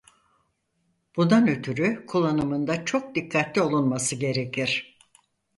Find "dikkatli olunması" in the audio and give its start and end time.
3.15-4.15